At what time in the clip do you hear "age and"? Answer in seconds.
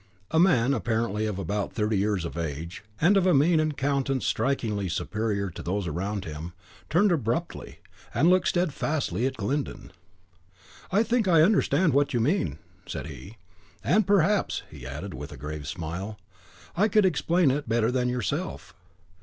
2.35-3.15